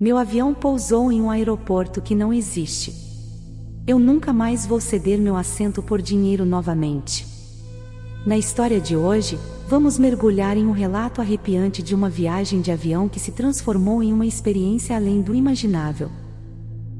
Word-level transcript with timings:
Meu 0.00 0.16
avião 0.16 0.54
pousou 0.54 1.10
em 1.10 1.20
um 1.20 1.28
aeroporto 1.28 2.00
que 2.00 2.14
não 2.14 2.32
existe. 2.32 2.94
Eu 3.84 3.98
nunca 3.98 4.32
mais 4.32 4.64
vou 4.64 4.80
ceder 4.80 5.18
meu 5.18 5.36
assento 5.36 5.82
por 5.82 6.00
dinheiro 6.00 6.44
novamente. 6.44 7.26
Na 8.24 8.38
história 8.38 8.80
de 8.80 8.96
hoje, 8.96 9.36
vamos 9.66 9.98
mergulhar 9.98 10.56
em 10.56 10.64
um 10.64 10.70
relato 10.70 11.20
arrepiante 11.20 11.82
de 11.82 11.96
uma 11.96 12.08
viagem 12.08 12.60
de 12.60 12.70
avião 12.70 13.08
que 13.08 13.18
se 13.18 13.32
transformou 13.32 14.00
em 14.00 14.12
uma 14.12 14.24
experiência 14.24 14.94
além 14.94 15.20
do 15.20 15.34
imaginável. 15.34 16.12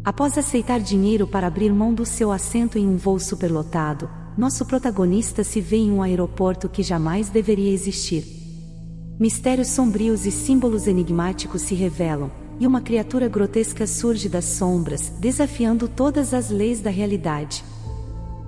Após 0.04 0.36
aceitar 0.36 0.80
dinheiro 0.80 1.24
para 1.24 1.46
abrir 1.46 1.72
mão 1.72 1.94
do 1.94 2.04
seu 2.04 2.32
assento 2.32 2.78
em 2.78 2.88
um 2.88 2.96
voo 2.96 3.20
superlotado, 3.20 4.10
nosso 4.36 4.66
protagonista 4.66 5.44
se 5.44 5.60
vê 5.60 5.76
em 5.76 5.92
um 5.92 6.02
aeroporto 6.02 6.68
que 6.68 6.82
jamais 6.82 7.28
deveria 7.28 7.72
existir. 7.72 8.24
Mistérios 9.20 9.68
sombrios 9.68 10.26
e 10.26 10.32
símbolos 10.32 10.88
enigmáticos 10.88 11.62
se 11.62 11.76
revelam, 11.76 12.30
e 12.60 12.66
uma 12.66 12.80
criatura 12.80 13.28
grotesca 13.28 13.86
surge 13.86 14.28
das 14.28 14.44
sombras, 14.44 15.12
desafiando 15.18 15.88
todas 15.88 16.34
as 16.34 16.50
leis 16.50 16.80
da 16.80 16.90
realidade. 16.90 17.64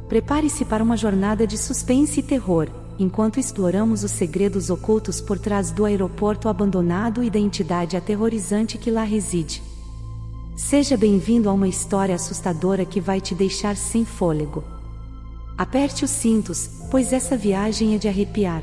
Prepare-se 0.08 0.64
para 0.64 0.82
uma 0.82 0.96
jornada 0.96 1.46
de 1.46 1.56
suspense 1.56 2.20
e 2.20 2.22
terror, 2.22 2.68
enquanto 2.98 3.38
exploramos 3.38 4.02
os 4.02 4.10
segredos 4.10 4.68
ocultos 4.68 5.20
por 5.20 5.38
trás 5.38 5.70
do 5.70 5.84
aeroporto 5.84 6.48
abandonado 6.48 7.22
e 7.22 7.30
da 7.30 7.38
entidade 7.38 7.96
aterrorizante 7.96 8.76
que 8.76 8.90
lá 8.90 9.04
reside. 9.04 9.62
Seja 10.56 10.96
bem-vindo 10.96 11.48
a 11.48 11.52
uma 11.52 11.68
história 11.68 12.14
assustadora 12.14 12.84
que 12.84 13.00
vai 13.00 13.20
te 13.20 13.34
deixar 13.34 13.76
sem 13.76 14.04
fôlego. 14.04 14.62
Aperte 15.56 16.04
os 16.04 16.10
cintos, 16.10 16.68
pois 16.90 17.12
essa 17.12 17.36
viagem 17.36 17.94
é 17.94 17.98
de 17.98 18.08
arrepiar. 18.08 18.62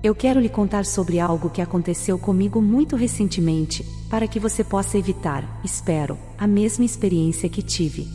Eu 0.00 0.14
quero 0.14 0.38
lhe 0.38 0.48
contar 0.48 0.84
sobre 0.84 1.18
algo 1.18 1.50
que 1.50 1.60
aconteceu 1.60 2.16
comigo 2.20 2.62
muito 2.62 2.94
recentemente, 2.94 3.84
para 4.08 4.28
que 4.28 4.38
você 4.38 4.62
possa 4.62 4.96
evitar, 4.96 5.60
espero, 5.64 6.16
a 6.38 6.46
mesma 6.46 6.84
experiência 6.84 7.48
que 7.48 7.62
tive. 7.62 8.06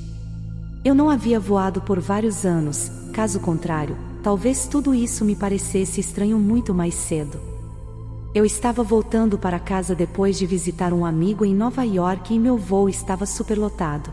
Eu 0.85 0.95
não 0.95 1.09
havia 1.09 1.41
voado 1.41 1.81
por 1.81 1.99
vários 1.99 2.45
anos, 2.45 2.89
caso 3.11 3.37
contrário, 3.41 3.97
talvez 4.23 4.65
tudo 4.65 4.95
isso 4.95 5.25
me 5.25 5.35
parecesse 5.35 5.99
estranho 5.99 6.39
muito 6.39 6.73
mais 6.73 6.95
cedo. 6.95 7.37
Eu 8.33 8.45
estava 8.45 8.81
voltando 8.81 9.37
para 9.37 9.59
casa 9.59 9.93
depois 9.93 10.37
de 10.37 10.45
visitar 10.45 10.93
um 10.93 11.05
amigo 11.05 11.43
em 11.43 11.53
Nova 11.53 11.83
York 11.83 12.33
e 12.33 12.39
meu 12.39 12.57
voo 12.57 12.87
estava 12.87 13.25
superlotado. 13.25 14.09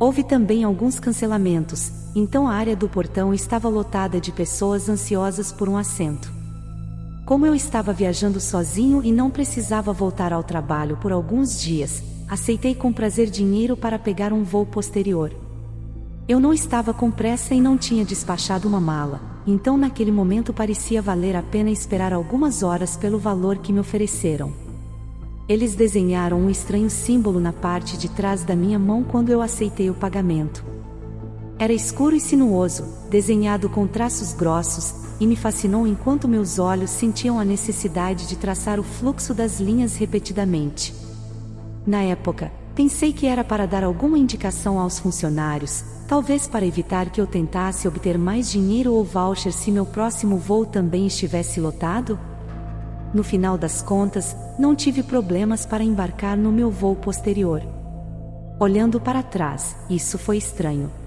Houve 0.00 0.24
também 0.24 0.64
alguns 0.64 0.98
cancelamentos, 0.98 1.92
então 2.16 2.48
a 2.48 2.52
área 2.52 2.74
do 2.74 2.88
portão 2.88 3.32
estava 3.32 3.68
lotada 3.68 4.20
de 4.20 4.32
pessoas 4.32 4.88
ansiosas 4.88 5.52
por 5.52 5.68
um 5.68 5.76
assento. 5.76 6.43
Como 7.24 7.46
eu 7.46 7.54
estava 7.54 7.90
viajando 7.90 8.38
sozinho 8.38 9.02
e 9.02 9.10
não 9.10 9.30
precisava 9.30 9.94
voltar 9.94 10.30
ao 10.30 10.42
trabalho 10.42 10.98
por 10.98 11.10
alguns 11.10 11.58
dias, 11.58 12.02
aceitei 12.28 12.74
com 12.74 12.92
prazer 12.92 13.30
dinheiro 13.30 13.74
para 13.78 13.98
pegar 13.98 14.30
um 14.30 14.44
voo 14.44 14.66
posterior. 14.66 15.32
Eu 16.28 16.38
não 16.38 16.52
estava 16.52 16.92
com 16.92 17.10
pressa 17.10 17.54
e 17.54 17.62
não 17.62 17.78
tinha 17.78 18.04
despachado 18.04 18.68
uma 18.68 18.78
mala, 18.78 19.22
então 19.46 19.78
naquele 19.78 20.12
momento 20.12 20.52
parecia 20.52 21.00
valer 21.00 21.34
a 21.34 21.42
pena 21.42 21.70
esperar 21.70 22.12
algumas 22.12 22.62
horas 22.62 22.94
pelo 22.94 23.18
valor 23.18 23.56
que 23.56 23.72
me 23.72 23.80
ofereceram. 23.80 24.52
Eles 25.48 25.74
desenharam 25.74 26.38
um 26.38 26.50
estranho 26.50 26.90
símbolo 26.90 27.40
na 27.40 27.54
parte 27.54 27.96
de 27.96 28.08
trás 28.10 28.44
da 28.44 28.54
minha 28.54 28.78
mão 28.78 29.02
quando 29.02 29.30
eu 29.30 29.40
aceitei 29.40 29.88
o 29.88 29.94
pagamento. 29.94 30.62
Era 31.58 31.72
escuro 31.72 32.16
e 32.16 32.20
sinuoso, 32.20 32.84
desenhado 33.08 33.68
com 33.68 33.86
traços 33.86 34.32
grossos, 34.32 34.94
e 35.20 35.26
me 35.26 35.36
fascinou 35.36 35.86
enquanto 35.86 36.26
meus 36.26 36.58
olhos 36.58 36.90
sentiam 36.90 37.38
a 37.38 37.44
necessidade 37.44 38.26
de 38.26 38.36
traçar 38.36 38.80
o 38.80 38.82
fluxo 38.82 39.32
das 39.32 39.60
linhas 39.60 39.96
repetidamente. 39.96 40.92
Na 41.86 42.02
época, 42.02 42.50
pensei 42.74 43.12
que 43.12 43.26
era 43.26 43.44
para 43.44 43.66
dar 43.66 43.84
alguma 43.84 44.18
indicação 44.18 44.80
aos 44.80 44.98
funcionários, 44.98 45.84
talvez 46.08 46.48
para 46.48 46.66
evitar 46.66 47.10
que 47.10 47.20
eu 47.20 47.26
tentasse 47.26 47.86
obter 47.86 48.18
mais 48.18 48.50
dinheiro 48.50 48.92
ou 48.92 49.04
voucher 49.04 49.52
se 49.52 49.70
meu 49.70 49.86
próximo 49.86 50.36
voo 50.36 50.66
também 50.66 51.06
estivesse 51.06 51.60
lotado? 51.60 52.18
No 53.14 53.22
final 53.22 53.56
das 53.56 53.80
contas, 53.80 54.36
não 54.58 54.74
tive 54.74 55.04
problemas 55.04 55.64
para 55.64 55.84
embarcar 55.84 56.36
no 56.36 56.50
meu 56.50 56.68
voo 56.68 56.96
posterior. 56.96 57.62
Olhando 58.58 59.00
para 59.00 59.22
trás, 59.22 59.76
isso 59.88 60.18
foi 60.18 60.36
estranho. 60.36 61.03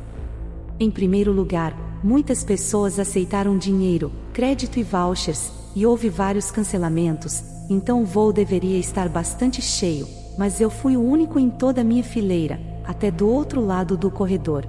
Em 0.80 0.92
primeiro 0.92 1.32
lugar, 1.32 1.76
muitas 2.04 2.44
pessoas 2.44 3.00
aceitaram 3.00 3.58
dinheiro, 3.58 4.12
crédito 4.32 4.78
e 4.78 4.84
vouchers, 4.84 5.52
e 5.76 5.86
houve 5.86 6.08
vários 6.08 6.52
cancelamentos, 6.52 7.44
então 7.68 8.04
o 8.04 8.06
voo 8.06 8.32
deveria 8.32 8.78
estar 8.78 9.10
bastante 9.10 9.60
cheio, 9.60 10.08
mas 10.38 10.62
eu 10.62 10.70
fui 10.70 10.96
o 10.96 11.02
único 11.02 11.40
em 11.40 11.50
toda 11.50 11.82
a 11.82 11.84
minha 11.84 12.04
fileira, 12.04 12.60
até 12.86 13.10
do 13.10 13.28
outro 13.28 13.60
lado 13.60 13.98
do 13.98 14.12
corredor. 14.12 14.66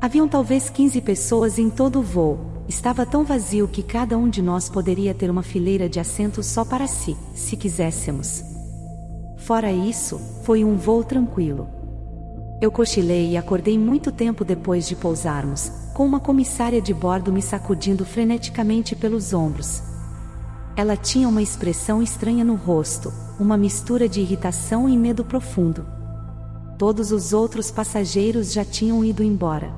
Haviam 0.00 0.28
talvez 0.28 0.70
15 0.70 1.00
pessoas 1.00 1.58
em 1.58 1.68
todo 1.68 1.98
o 1.98 2.02
voo. 2.02 2.38
Estava 2.68 3.04
tão 3.04 3.24
vazio 3.24 3.66
que 3.66 3.82
cada 3.82 4.16
um 4.16 4.28
de 4.28 4.40
nós 4.40 4.68
poderia 4.68 5.14
ter 5.14 5.30
uma 5.30 5.42
fileira 5.42 5.88
de 5.88 5.98
assentos 5.98 6.46
só 6.46 6.64
para 6.64 6.86
si, 6.86 7.16
se 7.34 7.56
quiséssemos. 7.56 8.44
Fora 9.38 9.72
isso, 9.72 10.20
foi 10.44 10.64
um 10.64 10.76
voo 10.76 11.02
tranquilo. 11.02 11.77
Eu 12.60 12.72
cochilei 12.72 13.30
e 13.30 13.36
acordei 13.36 13.78
muito 13.78 14.10
tempo 14.10 14.44
depois 14.44 14.88
de 14.88 14.96
pousarmos, 14.96 15.70
com 15.94 16.04
uma 16.04 16.18
comissária 16.18 16.82
de 16.82 16.92
bordo 16.92 17.32
me 17.32 17.40
sacudindo 17.40 18.04
freneticamente 18.04 18.96
pelos 18.96 19.32
ombros. 19.32 19.80
Ela 20.76 20.96
tinha 20.96 21.28
uma 21.28 21.40
expressão 21.40 22.02
estranha 22.02 22.44
no 22.44 22.56
rosto, 22.56 23.12
uma 23.38 23.56
mistura 23.56 24.08
de 24.08 24.20
irritação 24.20 24.88
e 24.88 24.98
medo 24.98 25.24
profundo. 25.24 25.86
Todos 26.76 27.12
os 27.12 27.32
outros 27.32 27.70
passageiros 27.70 28.52
já 28.52 28.64
tinham 28.64 29.04
ido 29.04 29.22
embora. 29.22 29.72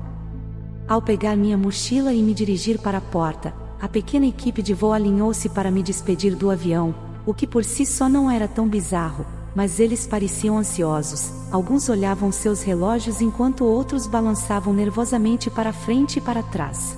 Ao 0.87 1.01
pegar 1.03 1.35
minha 1.35 1.57
mochila 1.57 2.11
e 2.11 2.23
me 2.23 2.33
dirigir 2.33 2.79
para 2.79 2.97
a 2.97 3.01
porta, 3.01 3.53
a 3.79 3.87
pequena 3.87 4.25
equipe 4.25 4.63
de 4.63 4.73
voo 4.73 4.91
alinhou-se 4.91 5.49
para 5.49 5.69
me 5.69 5.83
despedir 5.83 6.35
do 6.35 6.49
avião, 6.49 6.95
o 7.27 7.33
que 7.33 7.45
por 7.45 7.63
si 7.63 7.85
só 7.85 8.09
não 8.09 8.29
era 8.29 8.47
tão 8.47 8.67
bizarro, 8.67 9.25
mas 9.55 9.79
eles 9.79 10.07
pareciam 10.07 10.57
ansiosos. 10.57 11.31
Alguns 11.51 11.89
olhavam 11.89 12.31
seus 12.31 12.61
relógios 12.61 13.21
enquanto 13.21 13.65
outros 13.65 14.07
balançavam 14.07 14.73
nervosamente 14.73 15.49
para 15.49 15.73
frente 15.73 16.17
e 16.17 16.21
para 16.21 16.41
trás. 16.41 16.97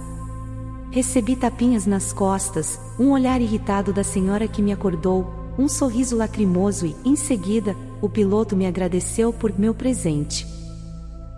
Recebi 0.92 1.36
tapinhas 1.36 1.88
nas 1.88 2.14
costas, 2.14 2.80
um 3.00 3.12
olhar 3.12 3.42
irritado 3.42 3.92
da 3.92 4.04
senhora 4.04 4.48
que 4.48 4.62
me 4.62 4.72
acordou, 4.72 5.28
um 5.58 5.68
sorriso 5.68 6.16
lacrimoso 6.16 6.86
e, 6.86 6.96
em 7.04 7.16
seguida, 7.16 7.76
o 8.02 8.08
piloto 8.08 8.56
me 8.56 8.66
agradeceu 8.66 9.34
por 9.34 9.58
meu 9.58 9.74
presente. 9.74 10.46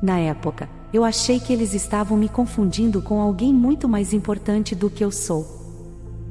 Na 0.01 0.19
época, 0.19 0.69
eu 0.93 1.03
achei 1.03 1.39
que 1.39 1.53
eles 1.53 1.73
estavam 1.73 2.17
me 2.17 2.27
confundindo 2.27 3.01
com 3.01 3.21
alguém 3.21 3.53
muito 3.53 3.87
mais 3.87 4.13
importante 4.13 4.75
do 4.75 4.89
que 4.89 5.03
eu 5.03 5.11
sou. 5.11 5.45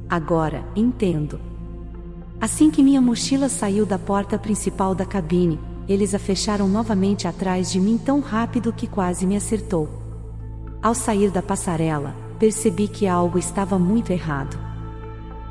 Agora, 0.09 0.63
entendo. 0.75 1.39
Assim 2.45 2.69
que 2.69 2.83
minha 2.83 3.01
mochila 3.01 3.49
saiu 3.49 3.87
da 3.87 3.97
porta 3.97 4.37
principal 4.37 4.93
da 4.93 5.03
cabine, 5.03 5.59
eles 5.89 6.13
a 6.13 6.19
fecharam 6.19 6.67
novamente 6.67 7.27
atrás 7.27 7.71
de 7.71 7.79
mim 7.79 7.97
tão 7.97 8.19
rápido 8.19 8.71
que 8.71 8.85
quase 8.85 9.25
me 9.25 9.35
acertou. 9.35 9.89
Ao 10.79 10.93
sair 10.93 11.31
da 11.31 11.41
passarela, 11.41 12.15
percebi 12.37 12.87
que 12.87 13.07
algo 13.07 13.39
estava 13.39 13.79
muito 13.79 14.11
errado. 14.11 14.59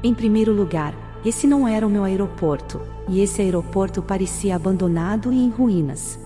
Em 0.05 0.15
primeiro 0.15 0.53
lugar, 0.55 0.95
esse 1.25 1.49
não 1.49 1.67
era 1.67 1.85
o 1.85 1.91
meu 1.91 2.05
aeroporto, 2.05 2.81
e 3.09 3.21
esse 3.21 3.43
aeroporto 3.43 4.01
parecia 4.01 4.55
abandonado 4.55 5.33
e 5.33 5.37
em 5.37 5.51
ruínas. 5.51 6.17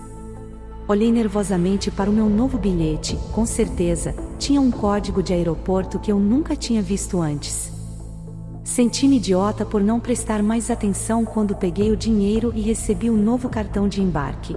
Olhei 0.87 1.11
nervosamente 1.11 1.89
para 1.89 2.11
o 2.11 2.13
meu 2.13 2.29
novo 2.29 2.59
bilhete, 2.59 3.17
com 3.33 3.43
certeza, 3.43 4.13
tinha 4.37 4.61
um 4.61 4.69
código 4.69 5.23
de 5.23 5.33
aeroporto 5.33 5.97
que 5.97 6.11
eu 6.11 6.19
nunca 6.19 6.55
tinha 6.55 6.79
visto 6.79 7.19
antes. 7.19 7.78
Senti-me 8.69 9.17
idiota 9.17 9.65
por 9.65 9.81
não 9.81 9.99
prestar 9.99 10.43
mais 10.43 10.69
atenção 10.69 11.25
quando 11.25 11.55
peguei 11.55 11.91
o 11.91 11.97
dinheiro 11.97 12.53
e 12.55 12.61
recebi 12.61 13.09
o 13.09 13.13
um 13.13 13.17
novo 13.17 13.49
cartão 13.49 13.89
de 13.89 13.99
embarque. 13.99 14.55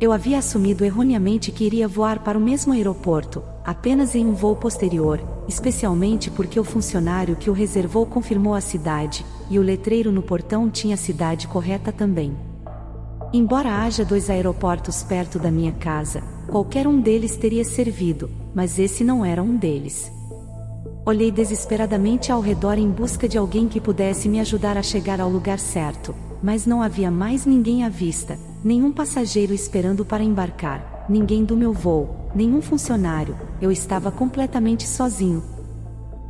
Eu 0.00 0.12
havia 0.12 0.38
assumido 0.38 0.84
erroneamente 0.84 1.50
que 1.50 1.64
iria 1.64 1.88
voar 1.88 2.20
para 2.20 2.38
o 2.38 2.40
mesmo 2.40 2.72
aeroporto, 2.72 3.42
apenas 3.64 4.14
em 4.14 4.24
um 4.24 4.34
voo 4.34 4.54
posterior, 4.54 5.20
especialmente 5.48 6.30
porque 6.30 6.60
o 6.60 6.64
funcionário 6.64 7.34
que 7.34 7.50
o 7.50 7.52
reservou 7.52 8.06
confirmou 8.06 8.54
a 8.54 8.60
cidade, 8.60 9.26
e 9.50 9.58
o 9.58 9.62
letreiro 9.62 10.12
no 10.12 10.22
portão 10.22 10.70
tinha 10.70 10.94
a 10.94 10.96
cidade 10.96 11.48
correta 11.48 11.90
também. 11.90 12.36
Embora 13.32 13.82
haja 13.82 14.04
dois 14.04 14.30
aeroportos 14.30 15.02
perto 15.02 15.40
da 15.40 15.50
minha 15.50 15.72
casa, 15.72 16.22
qualquer 16.46 16.86
um 16.86 17.00
deles 17.00 17.36
teria 17.36 17.64
servido, 17.64 18.30
mas 18.54 18.78
esse 18.78 19.02
não 19.02 19.24
era 19.24 19.42
um 19.42 19.56
deles. 19.56 20.17
Olhei 21.08 21.30
desesperadamente 21.30 22.30
ao 22.30 22.38
redor 22.38 22.76
em 22.76 22.90
busca 22.90 23.26
de 23.26 23.38
alguém 23.38 23.66
que 23.66 23.80
pudesse 23.80 24.28
me 24.28 24.40
ajudar 24.40 24.76
a 24.76 24.82
chegar 24.82 25.22
ao 25.22 25.30
lugar 25.30 25.58
certo, 25.58 26.14
mas 26.42 26.66
não 26.66 26.82
havia 26.82 27.10
mais 27.10 27.46
ninguém 27.46 27.82
à 27.82 27.88
vista, 27.88 28.38
nenhum 28.62 28.92
passageiro 28.92 29.54
esperando 29.54 30.04
para 30.04 30.22
embarcar, 30.22 31.06
ninguém 31.08 31.46
do 31.46 31.56
meu 31.56 31.72
voo, 31.72 32.28
nenhum 32.34 32.60
funcionário, 32.60 33.34
eu 33.58 33.72
estava 33.72 34.10
completamente 34.10 34.86
sozinho. 34.86 35.42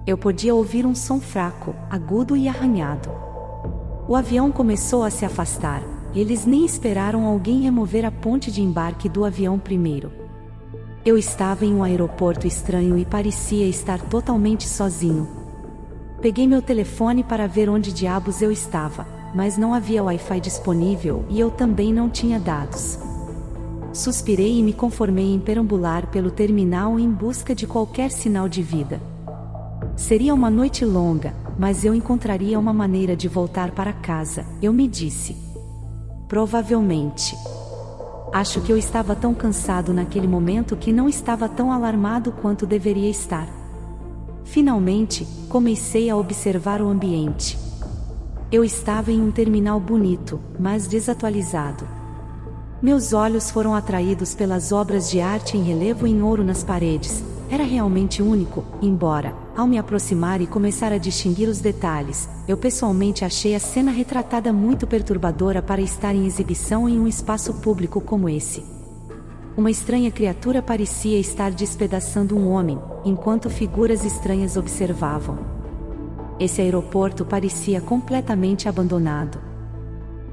Eu 0.07 0.17
podia 0.17 0.55
ouvir 0.55 0.87
um 0.87 0.95
som 0.95 1.19
fraco, 1.19 1.75
agudo 1.91 2.37
e 2.37 2.47
arranhado. 2.47 3.11
O 4.07 4.15
avião 4.15 4.53
começou 4.53 5.03
a 5.03 5.11
se 5.11 5.25
afastar, 5.25 5.83
eles 6.15 6.47
nem 6.47 6.65
esperaram 6.65 7.27
alguém 7.27 7.63
remover 7.63 8.05
a 8.05 8.13
ponte 8.13 8.53
de 8.53 8.63
embarque 8.63 9.09
do 9.09 9.25
avião 9.25 9.59
primeiro. 9.59 10.28
Eu 11.09 11.17
estava 11.17 11.65
em 11.65 11.73
um 11.73 11.83
aeroporto 11.83 12.47
estranho 12.47 12.99
e 12.99 13.03
parecia 13.03 13.67
estar 13.67 13.99
totalmente 13.99 14.69
sozinho. 14.69 15.27
Peguei 16.21 16.47
meu 16.47 16.61
telefone 16.61 17.25
para 17.25 17.47
ver 17.47 17.71
onde 17.71 17.95
diabos 17.95 18.43
eu 18.43 18.53
estava, 18.53 19.07
mas 19.35 19.57
não 19.57 19.73
havia 19.73 20.05
Wi-Fi 20.05 20.39
disponível 20.39 21.25
e 21.31 21.41
eu 21.41 21.51
também 21.51 21.95
não 21.95 22.11
tinha 22.11 22.39
dados. 22.39 22.99
Suspirei 23.91 24.59
e 24.59 24.63
me 24.63 24.75
conformei 24.75 25.33
em 25.33 25.41
perambular 25.41 26.09
pelo 26.09 26.31
terminal 26.31 27.01
em 27.01 27.11
busca 27.11 27.55
de 27.55 27.67
qualquer 27.67 28.11
sinal 28.11 28.47
de 28.47 28.63
vida. 28.63 29.01
Seria 29.97 30.35
uma 30.35 30.51
noite 30.51 30.85
longa, 30.85 31.35
mas 31.59 31.87
eu 31.87 31.95
encontraria 31.95 32.59
uma 32.59 32.75
maneira 32.75 33.17
de 33.17 33.29
voltar 33.29 33.71
para 33.71 33.95
casa, 33.95 34.45
eu 34.61 34.75
me 34.75 34.87
disse. 34.87 35.35
Provavelmente. 36.29 37.35
Acho 38.33 38.61
que 38.61 38.71
eu 38.71 38.77
estava 38.77 39.17
tão 39.17 39.35
cansado 39.35 39.93
naquele 39.93 40.29
momento 40.29 40.77
que 40.77 40.93
não 40.93 41.09
estava 41.09 41.49
tão 41.49 41.73
alarmado 41.73 42.31
quanto 42.31 42.67
deveria 42.67 43.09
estar. 43.09 43.49
Finalmente, 44.45 45.27
comecei 45.49 46.11
a 46.11 46.17
observar 46.17 46.83
o 46.83 46.89
ambiente. 46.89 47.59
Eu 48.53 48.65
estava 48.65 49.11
em 49.11 49.21
um 49.21 49.31
terminal 49.31 49.81
bonito, 49.81 50.41
mas 50.59 50.87
desatualizado. 50.87 51.87
Meus 52.81 53.13
olhos 53.13 53.51
foram 53.51 53.75
atraídos 53.75 54.35
pelas 54.35 54.73
obras 54.73 55.11
de 55.11 55.21
arte 55.21 55.57
em 55.57 55.63
relevo 55.63 56.07
em 56.07 56.23
ouro 56.23 56.45
nas 56.45 56.63
paredes. 56.63 57.25
Era 57.51 57.65
realmente 57.65 58.23
único, 58.23 58.65
embora, 58.81 59.35
ao 59.59 59.67
me 59.67 59.77
aproximar 59.77 60.41
e 60.41 60.47
começar 60.47 60.93
a 60.93 60.99
distinguir 60.99 61.49
os 61.49 61.59
detalhes, 61.59 62.29
eu 62.47 62.57
pessoalmente 62.57 63.25
achei 63.25 63.57
a 63.57 63.59
cena 63.59 63.91
retratada 63.91 64.53
muito 64.53 64.87
perturbadora 64.87 65.61
para 65.61 65.81
estar 65.81 66.15
em 66.15 66.27
exibição 66.27 66.89
em 66.89 66.97
um 66.97 67.09
espaço 67.09 67.53
público 67.55 68.01
como 68.01 68.29
esse. 68.29 68.65
Uma 69.57 69.69
estranha 69.69 70.13
criatura 70.13 70.63
parecia 70.63 71.19
estar 71.19 71.51
despedaçando 71.51 72.37
um 72.37 72.49
homem, 72.49 72.79
enquanto 73.05 73.51
figuras 73.51 74.05
estranhas 74.05 74.57
observavam. 74.57 75.41
Esse 76.39 76.61
aeroporto 76.61 77.25
parecia 77.25 77.81
completamente 77.81 78.69
abandonado. 78.69 79.41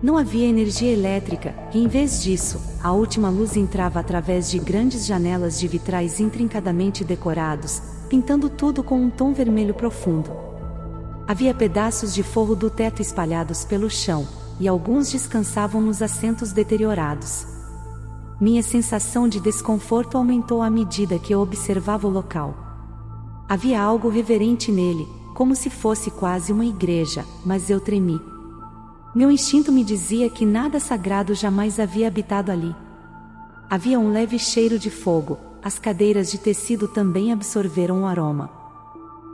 Não 0.04 0.19
havia 0.19 0.48
energia 0.48 0.94
elétrica, 0.94 1.56
e 1.74 1.83
em 1.83 1.88
vez 1.88 2.21
disso, 2.21 2.62
a 2.80 2.92
última 2.92 3.31
luz 3.31 3.57
entrava 3.57 4.00
através 4.00 4.51
de 4.51 4.60
grandes 4.60 5.04
janelas 5.04 5.60
de 5.60 5.68
vitrais 5.68 6.19
intrincadamente 6.19 7.04
decorados, 7.04 7.81
pintando 8.06 8.50
tudo 8.50 8.84
com 8.84 9.02
um 9.02 9.10
tom 9.10 9.34
vermelho 9.34 9.74
profundo. 9.74 10.31
Havia 11.28 11.54
pedaços 11.54 12.13
de 12.13 12.22
forro 12.22 12.56
do 12.56 12.69
teto 12.69 13.02
espalhados 13.02 13.66
pelo 13.66 13.90
chão, 13.90 14.28
e 14.60 14.68
alguns 14.68 15.12
descansavam 15.12 15.81
nos 15.81 16.02
assentos 16.02 16.52
deteriorados. 16.52 17.46
Minha 18.40 18.62
sensação 18.62 19.28
de 19.28 19.40
desconforto 19.40 20.18
aumentou 20.18 20.62
à 20.62 20.69
medida 20.69 21.18
que 21.18 21.34
eu 21.34 21.42
observava 21.42 22.07
o 22.07 22.12
local. 22.12 22.56
Havia 23.48 23.81
algo 23.81 24.10
reverente 24.10 24.72
nele, 24.72 25.07
como 25.34 25.56
se 25.56 25.69
fosse 25.69 26.12
quase 26.12 26.52
uma 26.52 26.66
igreja, 26.66 27.25
mas 27.46 27.69
eu 27.69 27.80
tremi. 27.80 28.19
Meu 29.13 29.31
instinto 29.31 29.72
me 29.72 29.84
dizia 29.84 30.30
que 30.30 30.46
nada 30.46 30.80
sagrado 30.80 31.34
jamais 31.34 31.80
havia 31.80 32.07
habitado 32.07 32.52
ali. 32.52 32.75
Havia 33.69 34.00
um 34.00 34.12
leve 34.12 34.38
cheiro 34.38 34.78
de 34.78 34.90
fogo, 34.90 35.38
as 35.66 35.80
cadeiras 35.80 36.30
de 36.30 36.38
tecido 36.38 36.88
também 36.88 37.34
absorveram 37.34 38.04
o 38.04 38.06
aroma. 38.06 38.52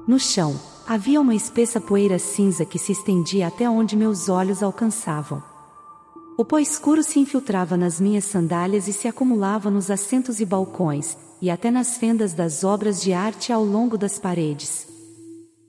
No 0.07 0.17
chão, 0.17 0.57
havia 0.87 1.19
uma 1.19 1.35
espessa 1.35 1.81
poeira 1.81 2.17
cinza 2.17 2.63
que 2.63 2.79
se 2.79 2.93
estendia 2.93 3.47
até 3.47 3.69
onde 3.69 3.97
meus 3.97 4.29
olhos 4.29 4.63
alcançavam. 4.63 5.43
O 6.37 6.45
pó 6.45 6.57
escuro 6.57 7.03
se 7.03 7.19
infiltrava 7.19 7.75
nas 7.75 7.99
minhas 7.99 8.23
sandálias 8.23 8.87
e 8.87 8.93
se 8.93 9.09
acumulava 9.09 9.69
nos 9.69 9.91
assentos 9.91 10.39
e 10.39 10.45
balcões, 10.45 11.17
e 11.41 11.49
até 11.49 11.69
nas 11.69 11.97
fendas 11.97 12.31
das 12.31 12.63
obras 12.63 13.01
de 13.01 13.11
arte 13.11 13.51
ao 13.51 13.65
longo 13.65 13.97
das 13.97 14.17
paredes. 14.17 14.87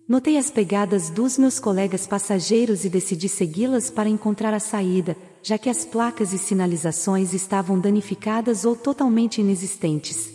Notei 0.09 0.39
as 0.39 0.49
pegadas 0.49 1.11
dos 1.11 1.39
meus 1.39 1.59
colegas 1.59 2.07
passageiros 2.07 2.85
e 2.85 2.89
decidi 2.89 3.29
segui-las 3.29 3.91
para 3.91 4.09
encontrar 4.09 4.55
a 4.55 4.61
saída, 4.61 5.17
já 5.43 5.59
que 5.59 5.69
as 5.69 5.85
placas 5.85 6.33
e 6.33 6.39
sinalizações 6.39 7.35
estavam 7.35 7.81
danificadas 7.81 8.65
ou 8.65 8.77
totalmente 8.77 9.41
inexistentes. 9.41 10.32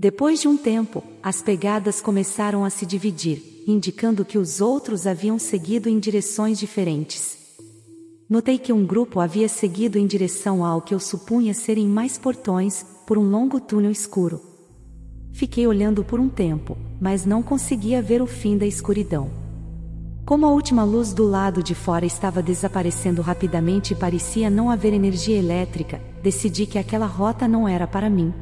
Depois 0.00 0.40
de 0.40 0.46
um 0.46 0.56
tempo, 0.56 1.02
as 1.20 1.42
pegadas 1.42 2.00
começaram 2.00 2.64
a 2.64 2.70
se 2.70 2.86
dividir, 2.86 3.64
indicando 3.66 4.24
que 4.24 4.38
os 4.38 4.60
outros 4.60 5.08
haviam 5.08 5.40
seguido 5.40 5.88
em 5.88 5.98
direções 5.98 6.56
diferentes. 6.56 7.36
Notei 8.30 8.58
que 8.58 8.72
um 8.72 8.86
grupo 8.86 9.18
havia 9.18 9.48
seguido 9.48 9.98
em 9.98 10.06
direção 10.06 10.64
ao 10.64 10.80
que 10.80 10.94
eu 10.94 11.00
supunha 11.00 11.52
serem 11.52 11.88
mais 11.88 12.16
portões, 12.16 12.86
por 13.08 13.18
um 13.18 13.28
longo 13.28 13.58
túnel 13.58 13.90
escuro. 13.90 14.40
Fiquei 15.32 15.66
olhando 15.66 16.04
por 16.04 16.20
um 16.20 16.28
tempo, 16.28 16.78
mas 17.00 17.26
não 17.26 17.42
conseguia 17.42 18.00
ver 18.00 18.22
o 18.22 18.26
fim 18.26 18.56
da 18.56 18.66
escuridão. 18.66 19.28
Como 20.24 20.46
a 20.46 20.50
última 20.50 20.84
luz 20.84 21.12
do 21.12 21.24
lado 21.24 21.60
de 21.60 21.74
fora 21.74 22.06
estava 22.06 22.40
desaparecendo 22.40 23.20
rapidamente 23.20 23.94
e 23.94 23.96
parecia 23.96 24.48
não 24.48 24.70
haver 24.70 24.92
energia 24.92 25.36
elétrica, 25.36 26.00
decidi 26.22 26.66
que 26.66 26.78
aquela 26.78 27.06
rota 27.06 27.48
não 27.48 27.66
era 27.66 27.86
para 27.86 28.08
mim. 28.08 28.32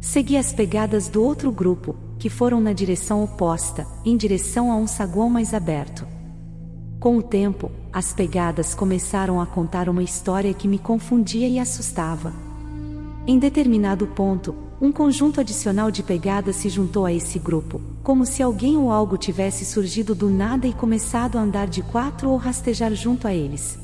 Segui 0.00 0.38
as 0.38 0.50
pegadas 0.50 1.08
do 1.08 1.22
outro 1.22 1.52
grupo, 1.52 1.94
que 2.18 2.30
foram 2.30 2.58
na 2.58 2.72
direção 2.72 3.22
oposta, 3.22 3.86
em 4.02 4.16
direção 4.16 4.72
a 4.72 4.76
um 4.76 4.86
saguão 4.86 5.28
mais 5.28 5.52
aberto. 5.52 6.06
Com 6.98 7.18
o 7.18 7.22
tempo, 7.22 7.70
as 7.92 8.12
pegadas 8.12 8.74
começaram 8.74 9.40
a 9.40 9.46
contar 9.46 9.90
uma 9.90 10.02
história 10.02 10.54
que 10.54 10.66
me 10.66 10.78
confundia 10.78 11.46
e 11.46 11.58
assustava. 11.58 12.32
Em 13.26 13.38
determinado 13.38 14.06
ponto, 14.06 14.54
um 14.80 14.90
conjunto 14.90 15.38
adicional 15.38 15.90
de 15.90 16.02
pegadas 16.02 16.56
se 16.56 16.70
juntou 16.70 17.04
a 17.04 17.12
esse 17.12 17.38
grupo, 17.38 17.78
como 18.02 18.24
se 18.24 18.42
alguém 18.42 18.78
ou 18.78 18.90
algo 18.90 19.18
tivesse 19.18 19.66
surgido 19.66 20.14
do 20.14 20.30
nada 20.30 20.66
e 20.66 20.72
começado 20.72 21.36
a 21.36 21.42
andar 21.42 21.68
de 21.68 21.82
quatro 21.82 22.30
ou 22.30 22.38
rastejar 22.38 22.94
junto 22.94 23.28
a 23.28 23.34
eles. 23.34 23.78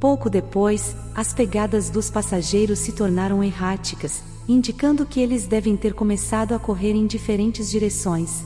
Pouco 0.00 0.28
depois, 0.28 0.96
as 1.14 1.32
pegadas 1.32 1.88
dos 1.88 2.10
passageiros 2.10 2.80
se 2.80 2.92
tornaram 2.92 3.44
erráticas, 3.44 4.22
indicando 4.48 5.06
que 5.06 5.20
eles 5.20 5.46
devem 5.46 5.76
ter 5.76 5.94
começado 5.94 6.54
a 6.54 6.58
correr 6.58 6.92
em 6.92 7.06
diferentes 7.06 7.70
direções. 7.70 8.44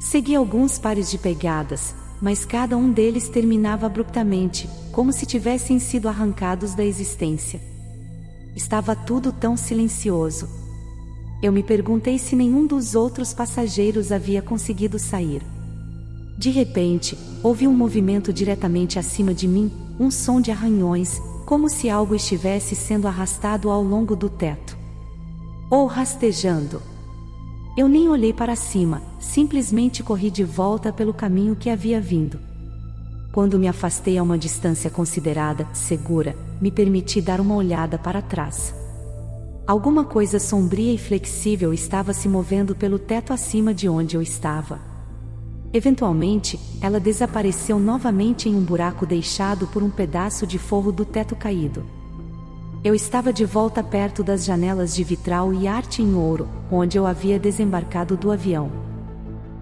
Segui 0.00 0.34
alguns 0.34 0.78
pares 0.78 1.10
de 1.10 1.18
pegadas, 1.18 1.94
mas 2.20 2.44
cada 2.44 2.76
um 2.76 2.92
deles 2.92 3.28
terminava 3.28 3.86
abruptamente, 3.86 4.68
como 4.92 5.12
se 5.12 5.26
tivessem 5.26 5.78
sido 5.78 6.08
arrancados 6.08 6.74
da 6.74 6.84
existência. 6.84 7.60
Estava 8.54 8.94
tudo 8.94 9.32
tão 9.32 9.56
silencioso. 9.56 10.48
Eu 11.42 11.52
me 11.52 11.62
perguntei 11.62 12.18
se 12.18 12.36
nenhum 12.36 12.66
dos 12.66 12.94
outros 12.94 13.32
passageiros 13.32 14.12
havia 14.12 14.42
conseguido 14.42 14.98
sair. 14.98 15.42
De 16.38 16.50
repente, 16.50 17.16
ouvi 17.42 17.66
um 17.66 17.74
movimento 17.74 18.32
diretamente 18.32 18.98
acima 18.98 19.32
de 19.32 19.46
mim, 19.46 19.70
um 19.98 20.10
som 20.10 20.40
de 20.40 20.50
arranhões, 20.50 21.20
como 21.46 21.68
se 21.68 21.90
algo 21.90 22.14
estivesse 22.14 22.74
sendo 22.74 23.06
arrastado 23.06 23.70
ao 23.70 23.82
longo 23.82 24.16
do 24.16 24.28
teto. 24.28 24.79
Ou 25.70 25.86
rastejando. 25.86 26.82
Eu 27.76 27.86
nem 27.86 28.08
olhei 28.08 28.32
para 28.32 28.56
cima, 28.56 29.00
simplesmente 29.20 30.02
corri 30.02 30.28
de 30.28 30.42
volta 30.42 30.92
pelo 30.92 31.14
caminho 31.14 31.54
que 31.54 31.70
havia 31.70 32.00
vindo. 32.00 32.40
Quando 33.32 33.56
me 33.56 33.68
afastei 33.68 34.18
a 34.18 34.22
uma 34.24 34.36
distância 34.36 34.90
considerada 34.90 35.68
segura, 35.72 36.34
me 36.60 36.72
permiti 36.72 37.20
dar 37.20 37.40
uma 37.40 37.54
olhada 37.54 37.96
para 37.96 38.20
trás. 38.20 38.74
Alguma 39.64 40.02
coisa 40.02 40.40
sombria 40.40 40.92
e 40.92 40.98
flexível 40.98 41.72
estava 41.72 42.12
se 42.12 42.28
movendo 42.28 42.74
pelo 42.74 42.98
teto 42.98 43.32
acima 43.32 43.72
de 43.72 43.88
onde 43.88 44.16
eu 44.16 44.22
estava. 44.22 44.80
Eventualmente, 45.72 46.58
ela 46.80 46.98
desapareceu 46.98 47.78
novamente 47.78 48.48
em 48.48 48.56
um 48.56 48.64
buraco 48.64 49.06
deixado 49.06 49.68
por 49.68 49.84
um 49.84 49.90
pedaço 49.90 50.44
de 50.48 50.58
forro 50.58 50.90
do 50.90 51.04
teto 51.04 51.36
caído. 51.36 51.99
Eu 52.82 52.94
estava 52.94 53.30
de 53.30 53.44
volta 53.44 53.84
perto 53.84 54.24
das 54.24 54.42
janelas 54.42 54.94
de 54.94 55.04
vitral 55.04 55.52
e 55.52 55.68
arte 55.68 56.00
em 56.00 56.14
ouro, 56.14 56.48
onde 56.72 56.96
eu 56.96 57.06
havia 57.06 57.38
desembarcado 57.38 58.16
do 58.16 58.30
avião. 58.30 58.72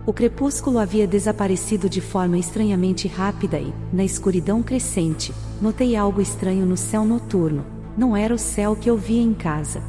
O 0.06 0.12
crepúsculo 0.12 0.78
havia 0.78 1.04
desaparecido 1.04 1.88
de 1.88 2.00
forma 2.00 2.38
estranhamente 2.38 3.08
rápida 3.08 3.58
e, 3.58 3.74
na 3.92 4.04
escuridão 4.04 4.62
crescente, 4.62 5.34
notei 5.60 5.96
algo 5.96 6.20
estranho 6.20 6.64
no 6.64 6.76
céu 6.76 7.04
noturno. 7.04 7.66
Não 7.96 8.16
era 8.16 8.32
o 8.32 8.38
céu 8.38 8.76
que 8.76 8.88
eu 8.88 8.96
via 8.96 9.20
em 9.20 9.34
casa. 9.34 9.82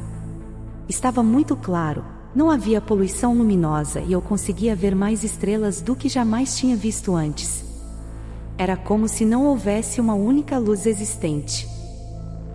Estava 0.88 1.22
muito 1.22 1.54
claro, 1.54 2.04
não 2.34 2.50
havia 2.50 2.80
poluição 2.80 3.32
luminosa 3.32 4.00
e 4.00 4.10
eu 4.10 4.20
conseguia 4.20 4.74
ver 4.74 4.96
mais 4.96 5.22
estrelas 5.22 5.80
do 5.80 5.94
que 5.94 6.08
jamais 6.08 6.56
tinha 6.56 6.74
visto 6.74 7.14
antes. 7.14 7.64
Era 8.58 8.76
como 8.76 9.06
se 9.06 9.24
não 9.24 9.46
houvesse 9.46 10.00
uma 10.00 10.14
única 10.14 10.58
luz 10.58 10.84
existente. 10.84 11.79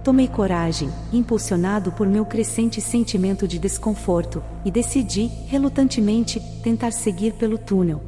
Tomei 0.06 0.28
coragem, 0.28 0.88
impulsionado 1.12 1.92
por 1.92 2.08
meu 2.08 2.28
crescente 2.28 2.80
sentimento 2.80 3.48
de 3.48 3.58
desconforto, 3.58 4.44
e 4.64 4.70
decidi, 4.70 5.32
relutantemente, 5.48 6.40
tentar 6.62 6.92
seguir 6.92 7.34
pelo 7.34 7.58
túnel. 7.58 8.04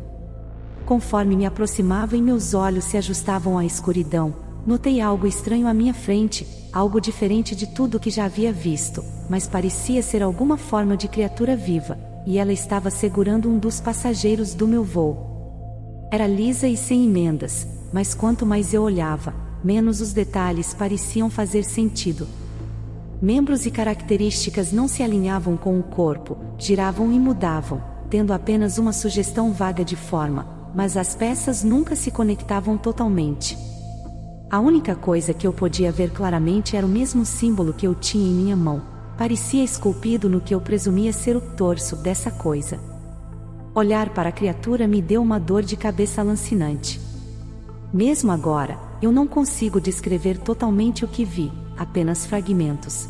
Conforme 0.85 1.35
me 1.35 1.47
aproximava 1.47 2.15
e 2.15 2.21
meus 2.21 2.53
olhos 2.53 2.83
se 2.83 2.97
ajustavam 2.97 3.57
à 3.57 3.65
escuridão, 3.65 4.31
notei 4.63 5.01
algo 5.01 5.25
estranho 5.25 5.65
à 5.65 5.73
minha 5.73 5.91
frente, 5.91 6.47
algo 6.71 7.01
diferente 7.01 7.55
de 7.55 7.65
tudo 7.65 7.99
que 7.99 8.11
já 8.11 8.25
havia 8.25 8.53
visto, 8.53 9.03
mas 9.27 9.47
parecia 9.47 10.03
ser 10.03 10.21
alguma 10.21 10.55
forma 10.55 10.95
de 10.95 11.07
criatura 11.07 11.55
viva, 11.55 11.97
e 12.27 12.37
ela 12.37 12.53
estava 12.53 12.91
segurando 12.91 13.49
um 13.49 13.57
dos 13.57 13.81
passageiros 13.81 14.53
do 14.53 14.67
meu 14.67 14.83
voo. 14.83 16.07
Era 16.11 16.27
lisa 16.27 16.67
e 16.67 16.77
sem 16.77 17.05
emendas, 17.05 17.67
mas 17.91 18.13
quanto 18.13 18.45
mais 18.45 18.71
eu 18.71 18.83
olhava, 18.83 19.46
menos 19.63 20.01
os 20.01 20.13
detalhes 20.13 20.73
pareciam 20.73 21.29
fazer 21.29 21.63
sentido. 21.63 22.27
Membros 23.21 23.65
e 23.65 23.71
características 23.71 24.71
não 24.71 24.87
se 24.87 25.01
alinhavam 25.01 25.57
com 25.57 25.79
o 25.79 25.83
corpo, 25.83 26.37
giravam 26.57 27.11
e 27.11 27.19
mudavam, 27.19 27.81
tendo 28.09 28.31
apenas 28.31 28.77
uma 28.77 28.93
sugestão 28.93 29.51
vaga 29.51 29.83
de 29.83 29.95
forma, 29.95 30.47
mas 30.75 30.95
as 30.95 31.15
peças 31.15 31.63
nunca 31.63 31.95
se 31.95 32.11
conectavam 32.11 32.77
totalmente. 32.77 33.57
A 34.49 34.59
única 34.59 34.95
coisa 34.95 35.33
que 35.33 35.45
eu 35.45 35.51
podia 35.51 35.91
ver 35.91 36.11
claramente 36.11 36.77
era 36.77 36.85
o 36.85 36.89
mesmo 36.89 37.25
símbolo 37.25 37.73
que 37.73 37.85
eu 37.85 37.93
tinha 37.93 38.29
em 38.29 38.33
minha 38.33 38.55
mão. 38.55 38.81
Parecia 39.17 39.63
esculpido 39.63 40.29
no 40.29 40.39
que 40.39 40.53
eu 40.53 40.61
presumia 40.61 41.11
ser 41.11 41.35
o 41.35 41.41
torso 41.41 41.95
dessa 41.97 42.31
coisa. 42.31 42.79
Olhar 43.75 44.09
para 44.09 44.29
a 44.29 44.31
criatura 44.31 44.87
me 44.87 45.01
deu 45.01 45.21
uma 45.21 45.39
dor 45.39 45.63
de 45.63 45.75
cabeça 45.75 46.23
lancinante. 46.23 47.06
Mesmo 47.93 48.31
agora, 48.31 48.77
eu 49.01 49.11
não 49.11 49.25
consigo 49.25 49.79
descrever 49.79 50.37
totalmente 50.37 51.05
o 51.05 51.07
que 51.07 51.23
vi, 51.23 51.51
apenas 51.77 52.25
fragmentos. 52.25 53.07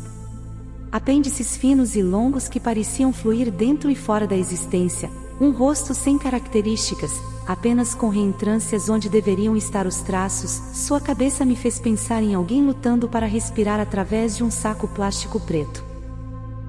Apêndices 0.92 1.56
finos 1.56 1.96
e 1.96 2.02
longos 2.02 2.48
que 2.48 2.60
pareciam 2.60 3.12
fluir 3.12 3.50
dentro 3.50 3.90
e 3.90 3.96
fora 3.96 4.26
da 4.26 4.36
existência, 4.36 5.10
um 5.40 5.50
rosto 5.50 5.94
sem 5.94 6.16
características, 6.16 7.12
apenas 7.46 7.94
com 7.94 8.08
reentrâncias 8.08 8.88
onde 8.88 9.08
deveriam 9.08 9.56
estar 9.56 9.86
os 9.86 9.96
traços, 10.02 10.50
sua 10.74 11.00
cabeça 11.00 11.44
me 11.44 11.56
fez 11.56 11.78
pensar 11.78 12.22
em 12.22 12.34
alguém 12.34 12.64
lutando 12.64 13.08
para 13.08 13.26
respirar 13.26 13.80
através 13.80 14.36
de 14.36 14.44
um 14.44 14.50
saco 14.50 14.86
plástico 14.86 15.40
preto. 15.40 15.84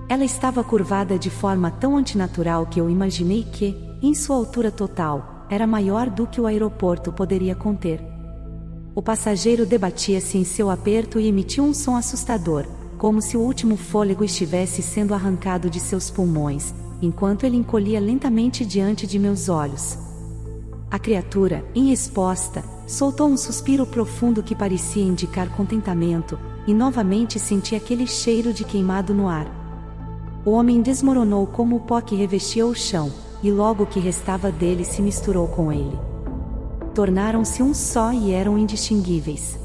Ela 0.10 0.26
estava 0.26 0.64
curvada 0.64 1.20
de 1.20 1.30
forma 1.30 1.70
tão 1.70 1.96
antinatural 1.96 2.66
que 2.66 2.82
eu 2.82 2.90
imaginei 2.90 3.44
que, 3.44 3.78
em 4.02 4.16
sua 4.16 4.36
altura 4.36 4.72
total, 4.72 5.39
era 5.50 5.66
maior 5.66 6.10
do 6.10 6.28
que 6.28 6.40
o 6.40 6.46
aeroporto 6.46 7.12
poderia 7.12 7.56
conter. 7.56 8.02
O 8.94 9.02
passageiro 9.02 9.66
debatia-se 9.66 10.38
em 10.38 10.44
seu 10.44 10.70
aperto 10.70 11.20
e 11.20 11.28
emitiu 11.28 11.64
um 11.64 11.74
som 11.74 11.96
assustador, 11.96 12.66
como 12.98 13.22
se 13.22 13.38
o 13.38 13.42
último 13.42 13.78
fôlego 13.78 14.24
estivesse 14.24 14.82
sendo 14.82 15.14
arrancado 15.14 15.70
de 15.70 15.80
seus 15.80 16.12
pulmões, 16.12 16.74
enquanto 17.02 17.46
ele 17.46 17.56
encolhia 17.58 18.00
lentamente 18.00 18.66
diante 18.66 19.08
de 19.08 19.18
meus 19.18 19.48
olhos. 19.48 19.98
A 20.92 21.00
criatura, 21.00 21.64
em 21.74 21.90
resposta, 21.90 22.64
soltou 22.88 23.30
um 23.30 23.38
suspiro 23.38 23.86
profundo 23.86 24.44
que 24.44 24.56
parecia 24.56 25.04
indicar 25.04 25.50
contentamento, 25.56 26.38
e 26.68 26.74
novamente 26.74 27.40
senti 27.40 27.76
aquele 27.76 28.06
cheiro 28.06 28.52
de 28.52 28.64
queimado 28.64 29.14
no 29.14 29.30
ar. 29.30 29.48
O 30.46 30.52
homem 30.52 30.82
desmoronou 30.82 31.48
como 31.48 31.78
o 31.78 31.80
pó 31.80 32.02
que 32.02 32.16
revestia 32.16 32.66
o 32.66 32.76
chão, 32.76 33.12
e 33.42 33.52
logo 33.52 33.84
o 33.84 33.88
que 33.88 34.00
restava 34.00 34.52
dele 34.52 34.84
se 34.84 35.02
misturou 35.02 35.48
com 35.48 35.72
ele. 35.72 35.98
Tornaram-se 36.94 37.64
um 37.64 37.74
só 37.74 38.12
e 38.12 38.32
eram 38.32 38.58
indistinguíveis. 38.58 39.58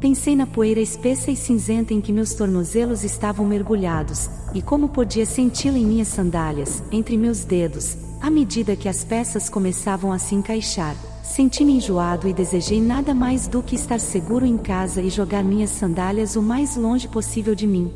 Pensei 0.00 0.36
na 0.36 0.46
poeira 0.46 0.80
espessa 0.80 1.30
e 1.30 1.36
cinzenta 1.36 1.92
em 1.92 2.00
que 2.00 2.12
meus 2.12 2.32
tornozelos 2.32 3.02
estavam 3.02 3.44
mergulhados, 3.44 4.30
e 4.54 4.62
como 4.62 4.88
podia 4.88 5.26
senti-la 5.26 5.76
em 5.76 5.84
minhas 5.84 6.08
sandálias, 6.08 6.82
entre 6.92 7.16
meus 7.16 7.42
dedos, 7.42 7.96
à 8.20 8.30
medida 8.30 8.76
que 8.76 8.88
as 8.88 9.02
peças 9.02 9.48
começavam 9.48 10.12
a 10.12 10.18
se 10.18 10.36
encaixar, 10.36 10.94
senti-me 11.22 11.76
enjoado 11.76 12.28
e 12.28 12.32
desejei 12.32 12.80
nada 12.80 13.12
mais 13.12 13.48
do 13.48 13.62
que 13.62 13.74
estar 13.74 13.98
seguro 13.98 14.46
em 14.46 14.56
casa 14.56 15.02
e 15.02 15.10
jogar 15.10 15.42
minhas 15.42 15.70
sandálias 15.70 16.36
o 16.36 16.42
mais 16.42 16.76
longe 16.76 17.08
possível 17.08 17.54
de 17.54 17.66
mim. 17.66 17.92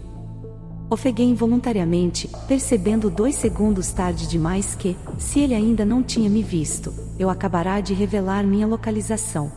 Ofeguei 0.92 1.25
involuntariamente, 1.25 2.28
percebendo 2.46 3.08
dois 3.08 3.37
segundos 3.37 3.90
tarde 3.92 4.28
demais 4.28 4.75
que, 4.75 4.94
se 5.16 5.40
ele 5.40 5.54
ainda 5.54 5.87
não 5.87 6.02
tinha 6.02 6.28
me 6.28 6.42
visto, 6.42 6.92
eu 7.18 7.30
acabará 7.30 7.80
de 7.80 7.94
revelar 7.94 8.44
minha 8.44 8.66
localização. 8.66 9.50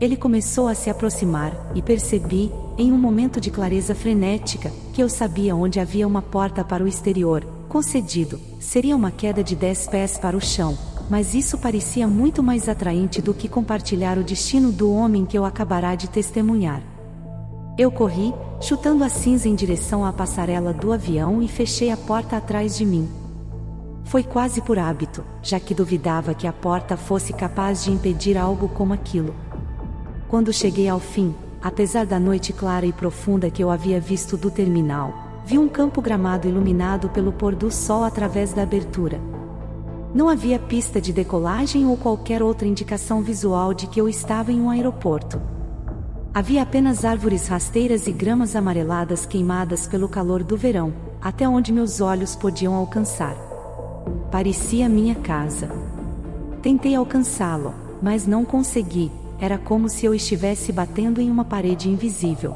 Ele 0.00 0.16
começou 0.16 0.68
a 0.68 0.74
se 0.76 0.88
aproximar, 0.88 1.52
e 1.74 1.82
percebi, 1.82 2.52
em 2.78 2.92
um 2.92 2.96
momento 2.96 3.40
de 3.40 3.50
clareza 3.50 3.92
frenética, 3.92 4.70
que 4.92 5.02
eu 5.02 5.08
sabia 5.08 5.56
onde 5.56 5.80
havia 5.80 6.06
uma 6.06 6.22
porta 6.22 6.62
para 6.62 6.84
o 6.84 6.86
exterior, 6.86 7.44
concedido, 7.68 8.38
seria 8.60 8.94
uma 8.94 9.10
queda 9.10 9.42
de 9.42 9.56
dez 9.56 9.88
pés 9.88 10.16
para 10.16 10.36
o 10.36 10.40
chão, 10.40 10.78
mas 11.10 11.34
isso 11.34 11.58
parecia 11.58 12.06
muito 12.06 12.40
mais 12.40 12.68
atraente 12.68 13.20
do 13.20 13.34
que 13.34 13.48
compartilhar 13.48 14.16
o 14.16 14.22
destino 14.22 14.70
do 14.70 14.92
homem 14.92 15.26
que 15.26 15.36
eu 15.36 15.44
acabará 15.44 15.96
de 15.96 16.08
testemunhar. 16.08 16.95
Eu 17.78 17.90
corri, 17.90 18.32
chutando 18.58 19.04
a 19.04 19.08
cinza 19.10 19.46
em 19.46 19.54
direção 19.54 20.02
à 20.02 20.10
passarela 20.10 20.72
do 20.72 20.94
avião 20.94 21.42
e 21.42 21.48
fechei 21.48 21.90
a 21.90 21.96
porta 21.96 22.38
atrás 22.38 22.74
de 22.74 22.86
mim. 22.86 23.06
Foi 24.04 24.22
quase 24.22 24.62
por 24.62 24.78
hábito, 24.78 25.22
já 25.42 25.60
que 25.60 25.74
duvidava 25.74 26.32
que 26.32 26.46
a 26.46 26.52
porta 26.54 26.96
fosse 26.96 27.34
capaz 27.34 27.84
de 27.84 27.90
impedir 27.90 28.38
algo 28.38 28.66
como 28.66 28.94
aquilo. 28.94 29.34
Quando 30.26 30.54
cheguei 30.54 30.88
ao 30.88 30.98
fim, 30.98 31.34
apesar 31.60 32.06
da 32.06 32.18
noite 32.18 32.50
clara 32.50 32.86
e 32.86 32.94
profunda 32.94 33.50
que 33.50 33.62
eu 33.62 33.70
havia 33.70 34.00
visto 34.00 34.38
do 34.38 34.50
terminal, 34.50 35.12
vi 35.44 35.58
um 35.58 35.68
campo 35.68 36.00
gramado 36.00 36.48
iluminado 36.48 37.10
pelo 37.10 37.30
pôr 37.30 37.54
do 37.54 37.70
sol 37.70 38.04
através 38.04 38.54
da 38.54 38.62
abertura. 38.62 39.20
Não 40.14 40.30
havia 40.30 40.58
pista 40.58 40.98
de 40.98 41.12
decolagem 41.12 41.84
ou 41.84 41.94
qualquer 41.98 42.42
outra 42.42 42.66
indicação 42.66 43.20
visual 43.20 43.74
de 43.74 43.86
que 43.86 44.00
eu 44.00 44.08
estava 44.08 44.50
em 44.50 44.62
um 44.62 44.70
aeroporto. 44.70 45.55
Havia 46.36 46.60
apenas 46.60 47.02
árvores 47.02 47.48
rasteiras 47.48 48.06
e 48.06 48.12
gramas 48.12 48.54
amareladas 48.54 49.24
queimadas 49.24 49.86
pelo 49.86 50.06
calor 50.06 50.44
do 50.44 50.54
verão, 50.54 50.92
até 51.18 51.48
onde 51.48 51.72
meus 51.72 51.98
olhos 52.02 52.36
podiam 52.36 52.74
alcançar. 52.74 53.34
Parecia 54.30 54.86
minha 54.86 55.14
casa. 55.14 55.70
Tentei 56.60 56.94
alcançá-lo, 56.94 57.72
mas 58.02 58.26
não 58.26 58.44
consegui, 58.44 59.10
era 59.40 59.56
como 59.56 59.88
se 59.88 60.04
eu 60.04 60.12
estivesse 60.12 60.72
batendo 60.72 61.22
em 61.22 61.30
uma 61.30 61.42
parede 61.42 61.88
invisível. 61.88 62.54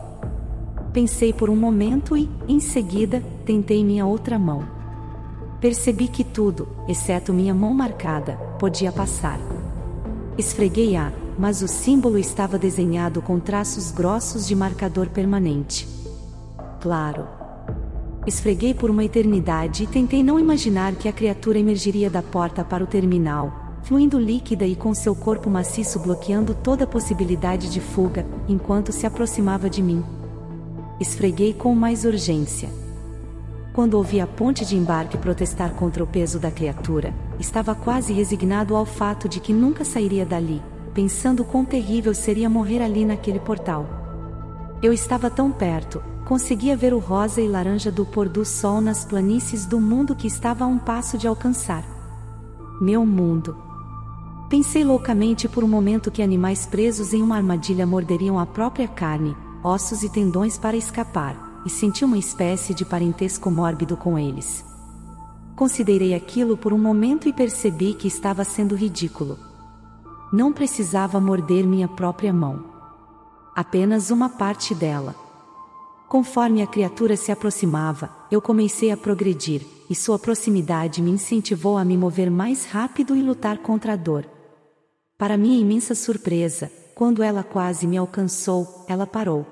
Pensei 0.93 1.33
por 1.33 1.49
um 1.49 1.57
momento 1.57 2.15
e, 2.15 2.29
em 2.47 2.61
seguida, 2.61 3.23
tentei 3.47 3.83
minha 3.83 4.05
outra 4.05 4.39
mão. 4.39 4.63
Percebi 5.59 6.07
que 6.07 6.23
tudo, 6.23 6.69
exceto 6.87 7.33
minha 7.33 7.55
mão 7.55 7.73
marcada, 7.73 8.35
podia 8.59 8.93
passar. 8.93 9.41
Esfreguei-a, 10.37 11.11
mas 11.41 11.63
o 11.63 11.67
símbolo 11.67 12.19
estava 12.19 12.59
desenhado 12.59 13.23
com 13.23 13.41
traços 13.41 13.91
grossos 13.91 14.47
de 14.47 14.55
marcador 14.55 15.09
permanente. 15.09 15.89
Claro. 16.81 17.27
Esfreguei 18.27 18.75
por 18.75 18.91
uma 18.91 19.05
eternidade 19.05 19.85
e 19.85 19.87
tentei 19.87 20.23
não 20.23 20.39
imaginar 20.39 20.95
que 20.95 21.09
a 21.09 21.13
criatura 21.13 21.59
emergiria 21.59 22.11
da 22.11 22.23
porta 22.23 22.63
para 22.63 22.85
o 22.85 22.87
terminal, 22.87 23.81
fluindo 23.83 24.21
líquida 24.21 24.67
e 24.67 24.77
com 24.77 24.93
seu 24.93 25.15
corpo 25.15 25.49
maciço 25.49 25.99
bloqueando 25.99 26.55
toda 26.55 26.87
possibilidade 26.87 27.71
de 27.71 27.81
fuga, 27.81 28.27
enquanto 28.47 28.93
se 28.93 29.07
aproximava 29.07 29.71
de 29.71 29.83
mim 29.83 30.05
esfreguei 31.01 31.55
com 31.55 31.75
mais 31.75 32.05
urgência. 32.05 32.69
Quando 33.73 33.95
ouvi 33.95 34.21
a 34.21 34.27
ponte 34.27 34.67
de 34.67 34.77
embarque 34.77 35.17
protestar 35.17 35.73
contra 35.73 36.05
o 36.05 36.07
peso 36.07 36.39
da 36.39 36.51
criatura, 36.51 37.15
estava 37.39 37.75
quase 37.75 38.13
resignado 38.13 38.77
ao 38.77 38.85
fato 38.85 39.27
de 39.27 39.41
que 39.41 39.53
nunca 39.53 39.83
sairia 39.83 40.27
dali, 40.27 40.61
pensando 40.95 41.45
quão 41.45 41.65
terrível 41.65 42.15
seria 42.15 42.49
morrer 42.49 42.83
ali 42.83 43.05
naquele 43.05 43.39
portal. 43.41 43.87
Eu 44.83 44.93
estava 44.93 45.29
tão 45.31 45.53
perto, 45.53 46.03
conseguia 46.25 46.77
ver 46.77 46.95
o 46.95 46.99
rosa 46.99 47.41
e 47.41 47.49
laranja 47.49 47.91
do 47.91 48.07
pôr 48.07 48.29
do 48.29 48.45
sol 48.45 48.81
nas 48.81 49.05
planícies 49.05 49.67
do 49.67 49.81
mundo 49.81 50.15
que 50.17 50.27
estava 50.27 50.65
a 50.65 50.67
um 50.67 50.79
passo 50.79 51.19
de 51.19 51.27
alcançar. 51.27 51.85
Meu 52.81 53.05
mundo. 53.05 53.57
Pensei 54.49 54.83
loucamente 54.83 55.49
por 55.49 55.63
um 55.63 55.69
momento 55.69 56.11
que 56.11 56.23
animais 56.23 56.67
presos 56.67 57.13
em 57.13 57.23
uma 57.23 57.37
armadilha 57.37 57.87
morderiam 57.87 58.39
a 58.39 58.47
própria 58.47 58.89
carne, 58.89 59.37
ossos 59.63 60.03
e 60.03 60.09
tendões 60.09 60.57
para 60.57 60.77
escapar, 60.77 61.63
e 61.67 61.71
senti 61.71 62.05
uma 62.05 62.19
espécie 62.19 62.73
de 62.73 62.85
parentesco 62.85 63.51
mórbido 63.51 63.97
com 63.97 64.19
eles. 64.19 64.65
Considerei 65.55 66.15
aquilo 66.15 66.57
por 66.57 66.73
um 66.73 66.79
momento 66.79 67.29
e 67.29 67.33
percebi 67.33 67.93
que 67.93 68.09
estava 68.09 68.45
sendo 68.45 68.75
ridículo. 68.75 69.50
Não 70.33 70.53
precisava 70.53 71.19
morder 71.19 71.67
minha 71.67 71.89
própria 71.89 72.33
mão. 72.33 72.65
Apenas 73.55 74.11
uma 74.11 74.29
parte 74.29 74.75
dela. 74.75 75.17
Conforme 76.09 76.63
a 76.63 76.67
criatura 76.69 77.17
se 77.17 77.33
aproximava, 77.33 78.11
eu 78.31 78.41
comecei 78.41 78.93
a 78.93 78.97
progredir, 78.97 79.67
e 79.89 79.95
sua 79.95 80.21
proximidade 80.21 81.03
me 81.03 81.11
incentivou 81.11 81.77
a 81.77 81.85
me 81.85 81.97
mover 81.97 82.31
mais 82.31 82.65
rápido 82.65 83.17
e 83.17 83.23
lutar 83.23 83.59
contra 83.59 83.95
a 83.95 83.97
dor. 83.97 84.25
Para 85.19 85.37
minha 85.37 85.59
imensa 85.59 85.97
surpresa, 85.97 86.71
quando 86.95 87.25
ela 87.25 87.43
quase 87.43 87.87
me 87.87 87.97
alcançou, 87.97 88.85
ela 88.89 89.07
parou. 89.07 89.45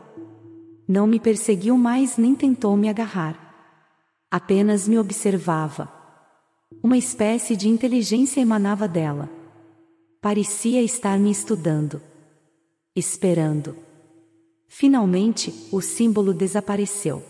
Não 0.87 1.09
me 1.09 1.19
perseguiu 1.19 1.77
mais 1.77 2.17
nem 2.17 2.37
tentou 2.37 2.77
me 2.77 2.89
agarrar. 2.89 3.37
Apenas 4.31 4.87
me 4.87 4.97
observava. 4.97 5.89
Uma 6.83 6.97
espécie 6.97 7.57
de 7.57 7.69
inteligência 7.69 8.41
emanava 8.41 8.87
dela. 8.87 9.38
Parecia 10.21 10.83
estar 10.83 11.17
me 11.17 11.31
estudando. 11.31 12.03
esperando. 12.95 13.77
Finalmente, 14.67 15.55
o 15.71 15.81
símbolo 15.81 16.35
desapareceu. 16.35 17.23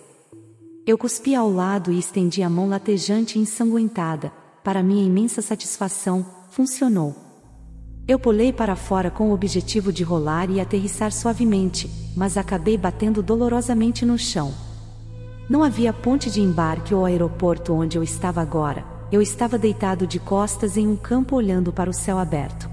Eu 0.86 0.96
cuspi 0.96 1.34
ao 1.34 1.52
lado 1.52 1.92
e 1.92 1.98
estendi 1.98 2.42
a 2.42 2.48
mão 2.48 2.66
latejante 2.66 3.38
e 3.38 3.42
ensanguentada. 3.42 4.32
Para 4.64 4.82
minha 4.82 5.04
imensa 5.04 5.42
satisfação, 5.42 6.24
funcionou. 6.48 7.14
Eu 8.08 8.18
pulei 8.18 8.54
para 8.54 8.74
fora 8.74 9.10
com 9.10 9.28
o 9.28 9.34
objetivo 9.34 9.92
de 9.92 10.02
rolar 10.02 10.50
e 10.50 10.58
aterrissar 10.58 11.12
suavemente, 11.12 11.90
mas 12.16 12.38
acabei 12.38 12.78
batendo 12.78 13.22
dolorosamente 13.22 14.06
no 14.06 14.16
chão. 14.16 14.54
Não 15.46 15.62
havia 15.62 15.92
ponte 15.92 16.30
de 16.30 16.40
embarque 16.40 16.94
ou 16.94 17.04
aeroporto 17.04 17.74
onde 17.74 17.98
eu 17.98 18.02
estava 18.02 18.40
agora. 18.40 18.82
Eu 19.12 19.20
estava 19.20 19.58
deitado 19.58 20.06
de 20.06 20.18
costas 20.18 20.78
em 20.78 20.88
um 20.88 20.96
campo 20.96 21.36
olhando 21.36 21.70
para 21.70 21.90
o 21.90 21.94
céu 21.94 22.18
aberto. 22.18 22.67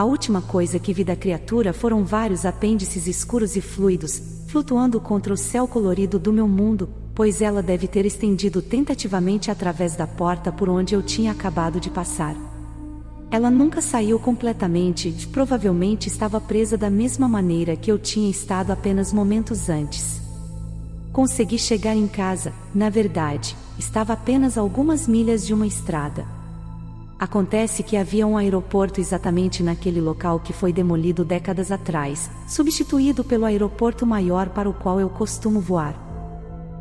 A 0.00 0.04
última 0.04 0.40
coisa 0.40 0.78
que 0.78 0.94
vi 0.94 1.04
da 1.04 1.14
criatura 1.14 1.74
foram 1.74 2.06
vários 2.06 2.46
apêndices 2.46 3.06
escuros 3.06 3.54
e 3.54 3.60
fluidos, 3.60 4.18
flutuando 4.46 4.98
contra 4.98 5.30
o 5.30 5.36
céu 5.36 5.68
colorido 5.68 6.18
do 6.18 6.32
meu 6.32 6.48
mundo, 6.48 6.88
pois 7.14 7.42
ela 7.42 7.62
deve 7.62 7.86
ter 7.86 8.06
estendido 8.06 8.62
tentativamente 8.62 9.50
através 9.50 9.94
da 9.94 10.06
porta 10.06 10.50
por 10.50 10.70
onde 10.70 10.94
eu 10.94 11.02
tinha 11.02 11.32
acabado 11.32 11.78
de 11.78 11.90
passar. 11.90 12.34
Ela 13.30 13.50
nunca 13.50 13.82
saiu 13.82 14.18
completamente 14.18 15.14
provavelmente 15.30 16.08
estava 16.08 16.40
presa 16.40 16.78
da 16.78 16.88
mesma 16.88 17.28
maneira 17.28 17.76
que 17.76 17.92
eu 17.92 17.98
tinha 17.98 18.30
estado 18.30 18.70
apenas 18.70 19.12
momentos 19.12 19.68
antes. 19.68 20.18
Consegui 21.12 21.58
chegar 21.58 21.94
em 21.94 22.08
casa, 22.08 22.54
na 22.74 22.88
verdade, 22.88 23.54
estava 23.78 24.14
apenas 24.14 24.56
algumas 24.56 25.06
milhas 25.06 25.46
de 25.46 25.52
uma 25.52 25.66
estrada. 25.66 26.39
Acontece 27.20 27.82
que 27.82 27.98
havia 27.98 28.26
um 28.26 28.38
aeroporto 28.38 28.98
exatamente 28.98 29.62
naquele 29.62 30.00
local 30.00 30.40
que 30.40 30.54
foi 30.54 30.72
demolido 30.72 31.22
décadas 31.22 31.70
atrás, 31.70 32.30
substituído 32.48 33.22
pelo 33.22 33.44
aeroporto 33.44 34.06
maior 34.06 34.48
para 34.48 34.70
o 34.70 34.72
qual 34.72 34.98
eu 34.98 35.10
costumo 35.10 35.60
voar. 35.60 35.94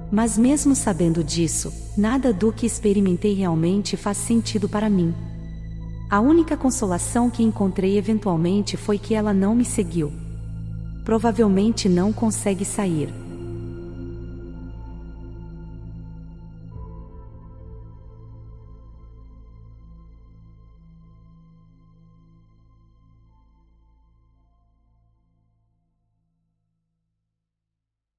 Mas 0.10 0.38
mesmo 0.38 0.74
sabendo 0.74 1.26
disso, 1.26 1.74
nada 1.98 2.32
do 2.32 2.54
que 2.54 2.66
experimentei 2.66 3.34
realmente 3.34 3.98
faz 3.98 4.16
sentido 4.16 4.70
para 4.70 4.90
mim. 4.90 5.14
A 6.10 6.22
única 6.22 6.56
consolação 6.56 7.30
que 7.30 7.44
encontrei 7.44 7.98
eventualmente 7.98 8.78
foi 8.78 8.98
que 8.98 9.14
ela 9.14 9.34
não 9.34 9.54
me 9.54 9.66
seguiu. 9.66 10.10
Provavelmente 11.04 11.90
não 11.90 12.14
consegue 12.14 12.64
sair. 12.64 13.14